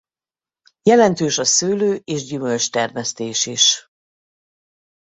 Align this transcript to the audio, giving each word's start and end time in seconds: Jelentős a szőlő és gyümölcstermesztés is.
Jelentős 0.81 1.37
a 1.37 1.43
szőlő 1.45 2.01
és 2.03 2.23
gyümölcstermesztés 2.25 3.45
is. 3.45 3.89